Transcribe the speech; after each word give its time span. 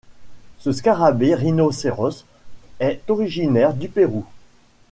Ce 0.57 0.71
scarabée 0.71 1.35
rhinocéros 1.35 2.25
est 2.79 3.07
originaire 3.07 3.75
du 3.75 3.87
Pérou. 3.87 4.25